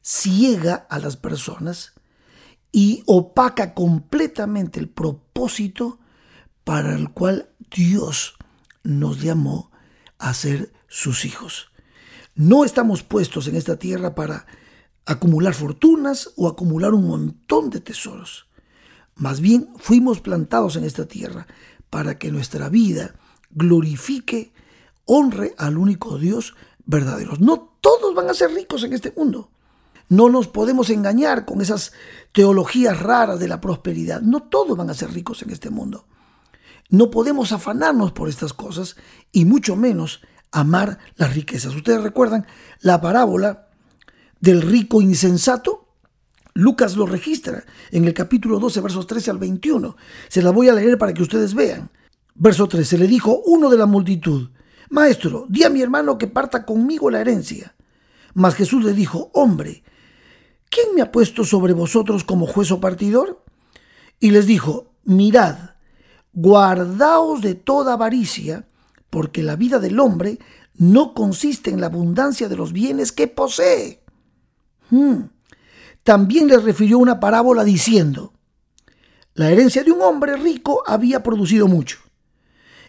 ciega 0.00 0.86
a 0.88 0.98
las 0.98 1.18
personas 1.18 1.92
y 2.72 3.02
opaca 3.04 3.74
completamente 3.74 4.80
el 4.80 4.88
propósito 4.88 5.98
para 6.64 6.94
el 6.94 7.10
cual 7.10 7.50
Dios 7.70 8.38
nos 8.82 9.20
llamó 9.20 9.70
a 10.16 10.32
ser 10.32 10.72
sus 10.88 11.26
hijos. 11.26 11.70
No 12.34 12.64
estamos 12.64 13.02
puestos 13.02 13.46
en 13.48 13.56
esta 13.56 13.78
tierra 13.78 14.14
para 14.14 14.46
acumular 15.04 15.52
fortunas 15.52 16.32
o 16.34 16.48
acumular 16.48 16.94
un 16.94 17.08
montón 17.08 17.68
de 17.68 17.80
tesoros. 17.80 18.46
Más 19.16 19.42
bien 19.42 19.68
fuimos 19.76 20.22
plantados 20.22 20.76
en 20.76 20.84
esta 20.84 21.04
tierra 21.04 21.46
para 21.90 22.18
que 22.18 22.30
nuestra 22.30 22.68
vida 22.68 23.14
glorifique, 23.50 24.52
honre 25.04 25.54
al 25.58 25.78
único 25.78 26.18
Dios 26.18 26.54
verdadero. 26.84 27.34
No 27.38 27.74
todos 27.80 28.14
van 28.14 28.28
a 28.28 28.34
ser 28.34 28.52
ricos 28.52 28.84
en 28.84 28.92
este 28.92 29.12
mundo. 29.16 29.50
No 30.08 30.30
nos 30.30 30.48
podemos 30.48 30.90
engañar 30.90 31.44
con 31.44 31.60
esas 31.60 31.92
teologías 32.32 32.98
raras 32.98 33.38
de 33.38 33.48
la 33.48 33.60
prosperidad. 33.60 34.22
No 34.22 34.42
todos 34.42 34.76
van 34.76 34.90
a 34.90 34.94
ser 34.94 35.12
ricos 35.12 35.42
en 35.42 35.50
este 35.50 35.70
mundo. 35.70 36.06
No 36.88 37.10
podemos 37.10 37.52
afanarnos 37.52 38.12
por 38.12 38.28
estas 38.28 38.54
cosas 38.54 38.96
y 39.32 39.44
mucho 39.44 39.76
menos 39.76 40.22
amar 40.50 40.98
las 41.16 41.34
riquezas. 41.34 41.74
Ustedes 41.74 42.02
recuerdan 42.02 42.46
la 42.80 43.00
parábola 43.00 43.68
del 44.40 44.62
rico 44.62 45.02
insensato. 45.02 45.87
Lucas 46.54 46.96
lo 46.96 47.06
registra 47.06 47.64
en 47.90 48.04
el 48.04 48.14
capítulo 48.14 48.58
12, 48.58 48.80
versos 48.80 49.06
13 49.06 49.30
al 49.30 49.38
21. 49.38 49.96
Se 50.28 50.42
la 50.42 50.50
voy 50.50 50.68
a 50.68 50.74
leer 50.74 50.98
para 50.98 51.14
que 51.14 51.22
ustedes 51.22 51.54
vean. 51.54 51.90
Verso 52.34 52.68
13. 52.68 52.98
Le 52.98 53.06
dijo 53.06 53.42
uno 53.46 53.70
de 53.70 53.78
la 53.78 53.86
multitud, 53.86 54.50
Maestro, 54.90 55.46
di 55.48 55.64
a 55.64 55.70
mi 55.70 55.82
hermano 55.82 56.18
que 56.18 56.26
parta 56.26 56.64
conmigo 56.64 57.10
la 57.10 57.20
herencia. 57.20 57.74
Mas 58.34 58.54
Jesús 58.54 58.84
le 58.84 58.92
dijo, 58.92 59.30
Hombre, 59.34 59.82
¿quién 60.70 60.94
me 60.94 61.02
ha 61.02 61.12
puesto 61.12 61.44
sobre 61.44 61.72
vosotros 61.72 62.24
como 62.24 62.46
juez 62.46 62.70
o 62.70 62.80
partidor? 62.80 63.44
Y 64.20 64.30
les 64.30 64.46
dijo, 64.46 64.92
Mirad, 65.04 65.56
guardaos 66.32 67.42
de 67.42 67.54
toda 67.54 67.94
avaricia, 67.94 68.68
porque 69.10 69.42
la 69.42 69.56
vida 69.56 69.78
del 69.78 69.98
hombre 70.00 70.38
no 70.74 71.14
consiste 71.14 71.70
en 71.70 71.80
la 71.80 71.86
abundancia 71.86 72.48
de 72.48 72.56
los 72.56 72.72
bienes 72.72 73.12
que 73.12 73.26
posee. 73.26 74.02
Hmm. 74.90 75.24
También 76.08 76.48
les 76.48 76.62
refirió 76.62 76.96
una 76.96 77.20
parábola 77.20 77.64
diciendo, 77.64 78.32
la 79.34 79.50
herencia 79.50 79.84
de 79.84 79.92
un 79.92 80.00
hombre 80.00 80.38
rico 80.38 80.82
había 80.86 81.22
producido 81.22 81.68
mucho. 81.68 81.98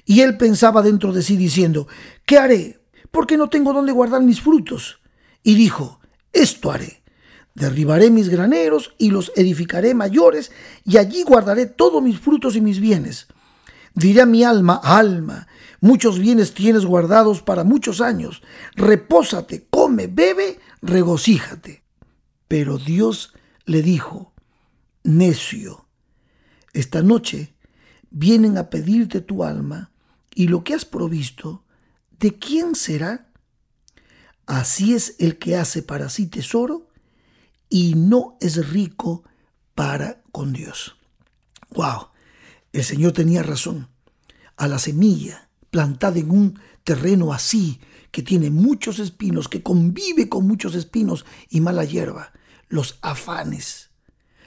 Y 0.06 0.22
él 0.22 0.38
pensaba 0.38 0.82
dentro 0.82 1.12
de 1.12 1.22
sí 1.22 1.36
diciendo, 1.36 1.90
¿qué 2.26 2.38
haré? 2.38 2.80
Porque 3.12 3.36
no 3.36 3.50
tengo 3.50 3.74
dónde 3.74 3.92
guardar 3.92 4.22
mis 4.22 4.40
frutos. 4.40 5.02
Y 5.44 5.56
dijo, 5.56 6.00
esto 6.32 6.72
haré. 6.72 7.04
Derribaré 7.56 8.10
mis 8.10 8.30
graneros 8.30 8.96
y 8.98 9.12
los 9.12 9.34
edificaré 9.36 9.94
mayores, 9.94 10.54
y 10.86 10.96
allí 10.96 11.24
guardaré 11.24 11.66
todos 11.66 12.02
mis 12.02 12.22
frutos 12.22 12.56
y 12.56 12.62
mis 12.62 12.80
bienes. 12.80 13.28
Diré 13.96 14.22
a 14.22 14.26
mi 14.26 14.46
alma, 14.46 14.80
alma, 14.82 15.46
muchos 15.82 16.20
bienes 16.20 16.54
tienes 16.54 16.86
guardados 16.86 17.42
para 17.42 17.66
muchos 17.66 18.00
años. 18.00 18.42
Repósate, 18.78 19.68
come, 19.70 20.08
bebe, 20.08 20.62
regocíjate. 20.82 21.79
Pero 22.50 22.80
Dios 22.80 23.32
le 23.66 23.82
dijo, 23.84 24.34
necio, 25.04 25.86
esta 26.74 27.04
noche 27.04 27.54
vienen 28.10 28.58
a 28.58 28.70
pedirte 28.70 29.22
tu 29.22 29.44
alma 29.44 29.92
y 30.34 30.48
lo 30.48 30.64
que 30.64 30.74
has 30.74 30.84
provisto, 30.84 31.64
¿de 32.20 32.38
quién 32.38 32.74
será? 32.74 33.30
Así 34.48 34.96
es 34.96 35.16
el 35.20 35.38
que 35.38 35.58
hace 35.58 35.84
para 35.84 36.10
sí 36.10 36.26
tesoro 36.26 36.90
y 37.70 37.94
no 37.94 38.36
es 38.42 38.70
rico 38.72 39.24
para 39.76 40.24
con 40.32 40.52
Dios. 40.52 40.98
¡Wow! 41.76 42.08
El 42.74 42.84
Señor 42.84 43.12
tenía 43.12 43.44
razón. 43.44 43.90
A 44.58 44.68
la 44.68 44.80
semilla 44.80 45.50
plantada 45.70 46.18
en 46.18 46.32
un 46.32 46.60
terreno 46.84 47.32
así, 47.32 47.80
que 48.12 48.24
tiene 48.24 48.50
muchos 48.50 48.98
espinos, 48.98 49.48
que 49.48 49.62
convive 49.62 50.30
con 50.30 50.48
muchos 50.48 50.74
espinos 50.74 51.26
y 51.50 51.62
mala 51.62 51.86
hierba, 51.86 52.34
los 52.70 53.00
afanes 53.02 53.90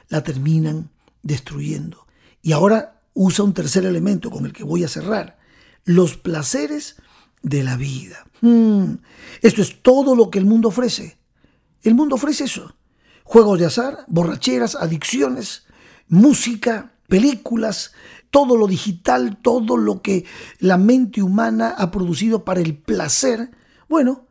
la 0.08 0.22
terminan 0.22 0.90
destruyendo. 1.22 2.06
Y 2.40 2.52
ahora 2.52 3.02
usa 3.14 3.44
un 3.44 3.52
tercer 3.52 3.84
elemento 3.84 4.30
con 4.30 4.46
el 4.46 4.52
que 4.52 4.64
voy 4.64 4.84
a 4.84 4.88
cerrar, 4.88 5.38
los 5.84 6.16
placeres 6.16 6.96
de 7.42 7.62
la 7.62 7.76
vida. 7.76 8.26
Hmm, 8.40 8.94
esto 9.42 9.62
es 9.62 9.82
todo 9.82 10.14
lo 10.14 10.30
que 10.30 10.38
el 10.38 10.46
mundo 10.46 10.68
ofrece. 10.68 11.18
El 11.82 11.94
mundo 11.94 12.14
ofrece 12.14 12.44
eso. 12.44 12.74
Juegos 13.24 13.58
de 13.58 13.66
azar, 13.66 14.04
borracheras, 14.08 14.74
adicciones, 14.76 15.64
música, 16.08 16.92
películas, 17.08 17.92
todo 18.30 18.56
lo 18.56 18.66
digital, 18.66 19.38
todo 19.42 19.76
lo 19.76 20.00
que 20.00 20.24
la 20.58 20.78
mente 20.78 21.22
humana 21.22 21.74
ha 21.76 21.90
producido 21.90 22.44
para 22.44 22.60
el 22.60 22.76
placer, 22.76 23.50
bueno, 23.88 24.26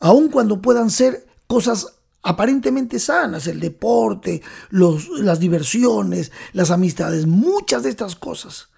aun 0.00 0.28
cuando 0.28 0.60
puedan 0.60 0.90
ser 0.90 1.26
cosas 1.46 1.95
aparentemente 2.26 2.98
sanas, 2.98 3.46
el 3.46 3.60
deporte, 3.60 4.42
los, 4.70 5.08
las 5.20 5.38
diversiones, 5.38 6.32
las 6.52 6.72
amistades, 6.72 7.24
muchas 7.24 7.84
de 7.84 7.90
estas 7.90 8.16
cosas 8.16 8.68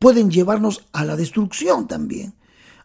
pueden 0.00 0.32
llevarnos 0.32 0.88
a 0.92 1.04
la 1.04 1.14
destrucción 1.14 1.86
también, 1.86 2.34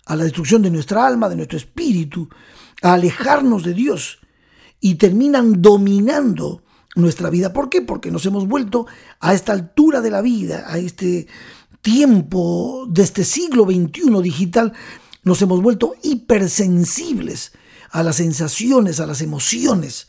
a 0.06 0.16
la 0.16 0.24
destrucción 0.24 0.62
de 0.62 0.70
nuestra 0.70 1.08
alma, 1.08 1.30
de 1.30 1.36
nuestro 1.36 1.58
espíritu, 1.58 2.30
a 2.84 2.94
alejarnos 2.94 3.64
de 3.64 3.74
Dios 3.74 4.20
y 4.80 4.96
terminan 4.96 5.64
dominando 5.64 6.62
nuestra 6.96 7.32
vida. 7.32 7.52
¿Por 7.52 7.70
qué? 7.70 7.82
Porque 7.82 8.12
nos 8.12 8.24
hemos 8.28 8.48
vuelto 8.48 8.86
a 9.20 9.34
esta 9.34 9.54
altura 9.54 10.00
de 10.00 10.12
la 10.12 10.22
vida, 10.22 10.66
a 10.68 10.78
este 10.78 11.26
tiempo 11.82 12.86
de 12.88 13.02
este 13.02 13.24
siglo 13.24 13.66
XXI 13.66 14.22
digital, 14.22 14.74
nos 15.24 15.42
hemos 15.42 15.60
vuelto 15.60 15.96
hipersensibles 16.04 17.54
a 17.94 18.02
las 18.02 18.16
sensaciones, 18.18 19.00
a 19.00 19.06
las 19.06 19.22
emociones 19.22 20.08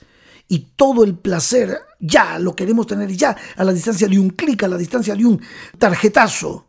y 0.49 0.71
todo 0.75 1.05
el 1.05 1.17
placer 1.17 1.79
ya 2.01 2.39
lo 2.39 2.57
queremos 2.57 2.87
tener 2.87 3.13
ya 3.13 3.37
a 3.57 3.63
la 3.63 3.75
distancia 3.75 4.09
de 4.09 4.19
un 4.19 4.31
clic, 4.31 4.63
a 4.63 4.69
la 4.69 4.79
distancia 4.79 5.15
de 5.15 5.25
un 5.25 5.41
tarjetazo. 5.79 6.67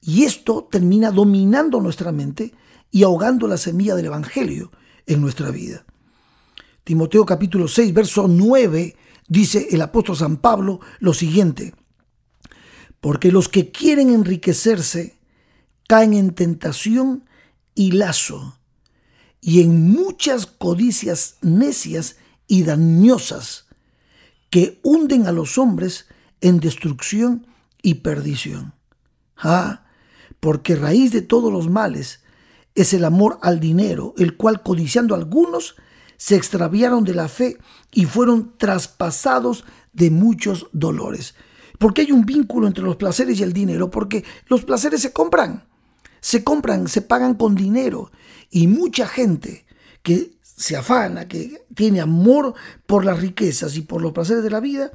Y 0.00 0.24
esto 0.24 0.66
termina 0.70 1.10
dominando 1.10 1.80
nuestra 1.80 2.12
mente 2.12 2.54
y 2.90 3.02
ahogando 3.02 3.46
la 3.46 3.58
semilla 3.58 3.94
del 3.94 4.06
Evangelio 4.06 4.70
en 5.06 5.20
nuestra 5.20 5.50
vida. 5.50 5.84
Timoteo 6.82 7.26
capítulo 7.26 7.68
6, 7.68 7.92
verso 7.92 8.26
9, 8.26 8.96
dice 9.28 9.68
el 9.70 9.82
apóstol 9.82 10.16
San 10.16 10.38
Pablo 10.38 10.80
lo 10.98 11.12
siguiente, 11.12 11.74
porque 13.02 13.30
los 13.30 13.50
que 13.50 13.70
quieren 13.70 14.08
enriquecerse 14.08 15.18
caen 15.86 16.14
en 16.14 16.34
tentación 16.34 17.28
y 17.74 17.92
lazo 17.92 18.58
y 19.46 19.60
en 19.60 19.90
muchas 19.90 20.46
codicias 20.46 21.36
necias 21.42 22.16
y 22.46 22.62
dañosas 22.62 23.66
que 24.48 24.80
hunden 24.82 25.26
a 25.26 25.32
los 25.32 25.58
hombres 25.58 26.06
en 26.40 26.60
destrucción 26.60 27.46
y 27.82 27.96
perdición. 27.96 28.72
Ah, 29.36 29.84
porque 30.40 30.76
raíz 30.76 31.12
de 31.12 31.20
todos 31.20 31.52
los 31.52 31.68
males 31.68 32.22
es 32.74 32.94
el 32.94 33.04
amor 33.04 33.38
al 33.42 33.60
dinero, 33.60 34.14
el 34.16 34.38
cual 34.38 34.62
codiciando 34.62 35.14
algunos 35.14 35.76
se 36.16 36.36
extraviaron 36.36 37.04
de 37.04 37.12
la 37.12 37.28
fe 37.28 37.58
y 37.92 38.06
fueron 38.06 38.56
traspasados 38.56 39.66
de 39.92 40.10
muchos 40.10 40.68
dolores. 40.72 41.34
¿Por 41.78 41.92
qué 41.92 42.00
hay 42.00 42.12
un 42.12 42.24
vínculo 42.24 42.66
entre 42.66 42.82
los 42.82 42.96
placeres 42.96 43.38
y 43.38 43.42
el 43.42 43.52
dinero? 43.52 43.90
Porque 43.90 44.24
los 44.46 44.64
placeres 44.64 45.02
se 45.02 45.12
compran, 45.12 45.66
se 46.24 46.42
compran, 46.42 46.88
se 46.88 47.02
pagan 47.02 47.34
con 47.34 47.54
dinero. 47.54 48.10
Y 48.50 48.66
mucha 48.66 49.06
gente 49.06 49.66
que 50.02 50.38
se 50.40 50.74
afana, 50.74 51.28
que 51.28 51.66
tiene 51.74 52.00
amor 52.00 52.54
por 52.86 53.04
las 53.04 53.20
riquezas 53.20 53.76
y 53.76 53.82
por 53.82 54.00
los 54.00 54.12
placeres 54.12 54.42
de 54.42 54.48
la 54.48 54.60
vida, 54.60 54.90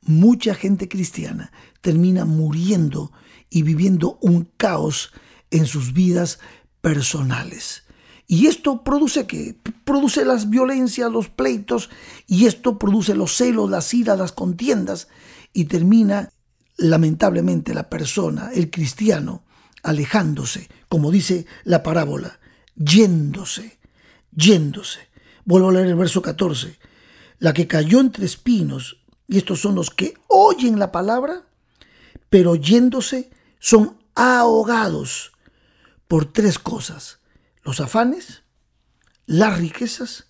mucha 0.00 0.54
gente 0.54 0.88
cristiana 0.88 1.52
termina 1.82 2.24
muriendo 2.24 3.12
y 3.50 3.64
viviendo 3.64 4.18
un 4.22 4.48
caos 4.56 5.12
en 5.50 5.66
sus 5.66 5.92
vidas 5.92 6.38
personales. 6.80 7.82
Y 8.26 8.46
esto 8.46 8.82
produce 8.82 9.26
que 9.26 9.54
produce 9.84 10.24
las 10.24 10.48
violencias, 10.48 11.12
los 11.12 11.28
pleitos, 11.28 11.90
y 12.26 12.46
esto 12.46 12.78
produce 12.78 13.14
los 13.14 13.36
celos, 13.36 13.68
las 13.68 13.92
iras, 13.92 14.18
las 14.18 14.32
contiendas, 14.32 15.08
y 15.52 15.66
termina 15.66 16.30
lamentablemente 16.78 17.74
la 17.74 17.90
persona, 17.90 18.52
el 18.54 18.70
cristiano, 18.70 19.44
alejándose, 19.82 20.68
como 20.88 21.10
dice 21.10 21.46
la 21.64 21.82
parábola, 21.82 22.40
yéndose, 22.76 23.78
yéndose. 24.30 25.08
Vuelvo 25.44 25.70
a 25.70 25.72
leer 25.72 25.88
el 25.88 25.96
verso 25.96 26.22
14. 26.22 26.78
La 27.38 27.52
que 27.52 27.66
cayó 27.66 28.00
entre 28.00 28.24
espinos, 28.24 29.02
y 29.28 29.38
estos 29.38 29.60
son 29.60 29.74
los 29.74 29.90
que 29.90 30.14
oyen 30.28 30.78
la 30.78 30.92
palabra, 30.92 31.44
pero 32.30 32.54
yéndose 32.54 33.30
son 33.58 33.98
ahogados 34.14 35.32
por 36.06 36.26
tres 36.26 36.58
cosas 36.58 37.20
los 37.62 37.80
afanes, 37.80 38.42
las 39.26 39.58
riquezas 39.58 40.26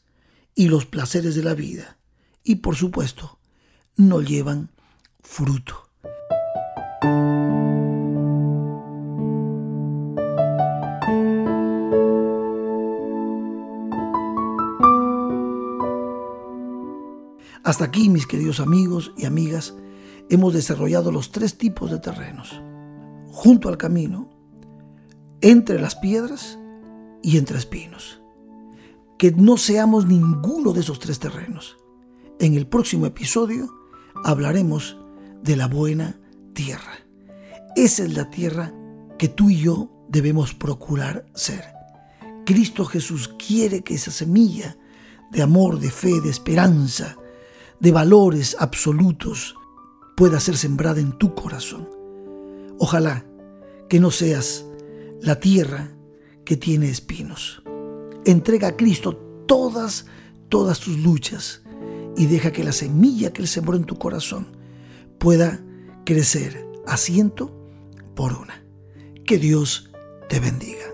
y 0.54 0.68
los 0.68 0.84
placeres 0.86 1.34
de 1.34 1.42
la 1.42 1.54
vida. 1.54 1.98
Y 2.44 2.56
por 2.56 2.76
supuesto, 2.76 3.38
no 3.96 4.20
llevan 4.20 4.70
fruto. 5.22 5.81
Hasta 17.64 17.84
aquí, 17.84 18.08
mis 18.08 18.26
queridos 18.26 18.60
amigos 18.60 19.12
y 19.16 19.24
amigas, 19.24 19.74
hemos 20.30 20.54
desarrollado 20.54 21.12
los 21.12 21.30
tres 21.30 21.58
tipos 21.58 21.90
de 21.90 21.98
terrenos. 21.98 22.60
Junto 23.30 23.68
al 23.68 23.78
camino, 23.78 24.30
entre 25.40 25.80
las 25.80 25.94
piedras 25.96 26.58
y 27.22 27.36
entre 27.36 27.58
espinos. 27.58 28.20
Que 29.18 29.32
no 29.32 29.56
seamos 29.56 30.06
ninguno 30.06 30.72
de 30.72 30.80
esos 30.80 30.98
tres 30.98 31.18
terrenos. 31.18 31.76
En 32.38 32.54
el 32.54 32.66
próximo 32.66 33.06
episodio 33.06 33.72
hablaremos 34.24 34.96
de 35.42 35.56
la 35.56 35.68
buena 35.68 36.20
tierra. 36.54 36.92
Esa 37.76 38.04
es 38.04 38.14
la 38.14 38.30
tierra 38.30 38.72
que 39.18 39.28
tú 39.28 39.50
y 39.50 39.58
yo 39.58 39.90
debemos 40.08 40.54
procurar 40.54 41.26
ser. 41.34 41.64
Cristo 42.44 42.84
Jesús 42.84 43.28
quiere 43.28 43.82
que 43.82 43.94
esa 43.94 44.10
semilla 44.10 44.76
de 45.30 45.42
amor, 45.42 45.78
de 45.78 45.90
fe, 45.90 46.20
de 46.20 46.30
esperanza, 46.30 47.16
de 47.82 47.90
valores 47.90 48.56
absolutos 48.60 49.56
pueda 50.16 50.38
ser 50.38 50.56
sembrada 50.56 51.00
en 51.00 51.18
tu 51.18 51.34
corazón. 51.34 51.88
Ojalá 52.78 53.26
que 53.88 53.98
no 53.98 54.12
seas 54.12 54.64
la 55.20 55.40
tierra 55.40 55.90
que 56.44 56.56
tiene 56.56 56.88
espinos. 56.88 57.62
Entrega 58.24 58.68
a 58.68 58.76
Cristo 58.76 59.16
todas, 59.46 60.06
todas 60.48 60.78
tus 60.78 60.96
luchas 60.98 61.62
y 62.16 62.26
deja 62.26 62.52
que 62.52 62.62
la 62.62 62.72
semilla 62.72 63.32
que 63.32 63.42
Él 63.42 63.48
sembró 63.48 63.74
en 63.74 63.84
tu 63.84 63.98
corazón 63.98 64.46
pueda 65.18 65.60
crecer 66.04 66.64
a 66.86 66.96
ciento 66.96 67.68
por 68.14 68.32
una. 68.32 68.64
Que 69.24 69.38
Dios 69.38 69.90
te 70.28 70.38
bendiga. 70.38 70.91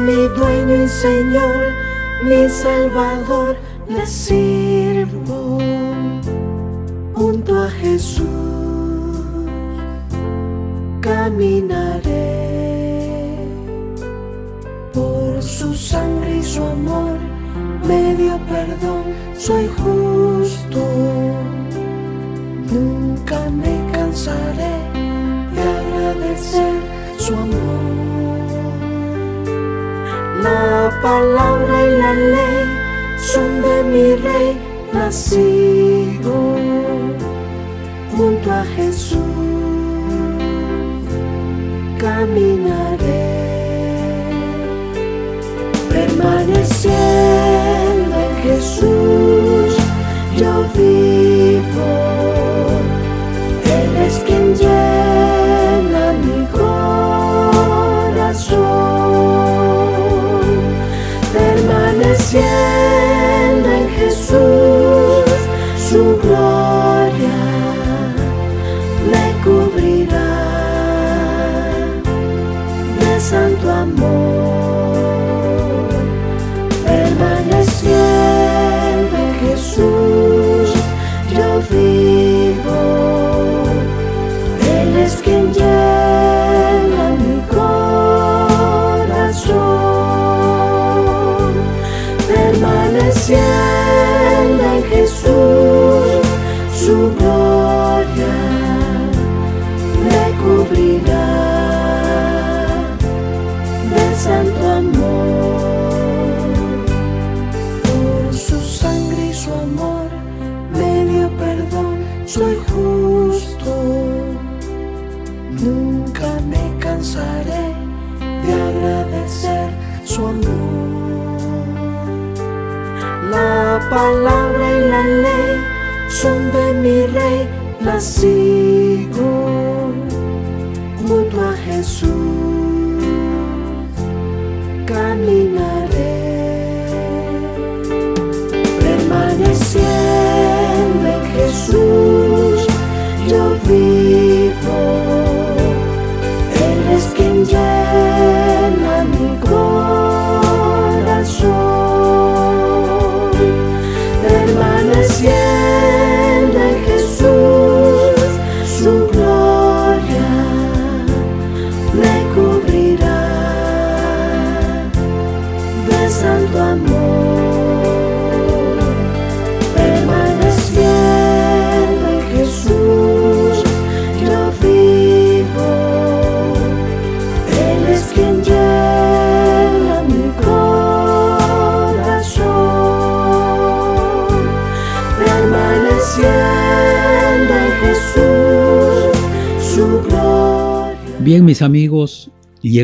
Mi 0.00 0.28
dueño 0.28 0.84
y 0.84 0.88
Señor, 0.88 1.72
mi 2.22 2.48
Salvador, 2.48 3.56
le 3.88 4.06
sirvo 4.06 5.58
junto 7.14 7.62
a 7.62 7.70
Jesús. 7.70 8.26
Caminaré 11.00 12.38
por 14.92 15.42
su 15.42 15.74
sangre 15.74 16.36
y 16.36 16.42
su 16.42 16.62
amor, 16.62 17.18
me 17.88 18.14
dio 18.14 18.38
perdón, 18.48 19.04
soy 19.36 19.66
justo. 19.78 20.80
Nunca 22.70 23.48
me 23.50 23.74
cansaré 23.92 24.76
de 25.54 25.62
agradecer 25.80 26.74
su 27.16 27.32
amor. 27.34 28.38
La 30.42 30.90
palabra 31.02 31.76
y 31.86 31.98
la 32.02 32.14
ley 32.14 32.66
son 33.16 33.62
de 33.62 33.76
mi 33.92 34.16
rey 34.16 34.58
nacido 34.92 36.34
junto 38.14 38.52
a 38.52 38.64
Jesús. 38.76 39.18
Caminaré 41.98 42.87
Yo 50.38 50.62
vivo, 50.72 52.07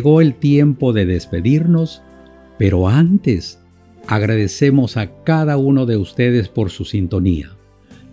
llegó 0.04 0.20
el 0.20 0.34
tiempo 0.34 0.92
de 0.92 1.06
despedirnos, 1.06 2.02
pero 2.58 2.88
antes 2.88 3.58
agradecemos 4.06 4.98
a 4.98 5.24
cada 5.24 5.56
uno 5.56 5.86
de 5.86 5.96
ustedes 5.96 6.50
por 6.50 6.68
su 6.68 6.84
sintonía. 6.84 7.56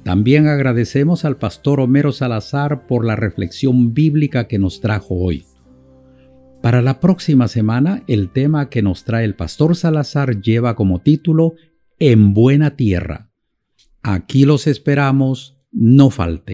También 0.04 0.48
agradecemos 0.48 1.26
al 1.26 1.36
pastor 1.36 1.82
Homero 1.82 2.14
Salazar 2.14 2.88
por 2.88 3.04
la 3.04 3.18
reflexión 3.18 3.94
bíblica 3.94 4.48
que 4.48 4.58
nos 4.58 4.80
trajo 4.80 5.16
hoy. 5.16 5.44
Para 6.62 6.82
la 6.82 7.02
próxima 7.02 7.50
semana, 7.50 8.04
el 8.08 8.30
tema 8.30 8.70
que 8.70 8.82
nos 8.82 9.04
trae 9.04 9.26
el 9.26 9.36
pastor 9.36 9.76
Salazar 9.76 10.40
lleva 10.40 10.78
como 10.78 11.00
título 11.00 11.56
En 12.00 12.34
buena 12.34 12.78
tierra. 12.78 13.32
Aquí 14.02 14.46
los 14.46 14.66
esperamos, 14.66 15.58
no 15.74 16.10
falte. 16.10 16.54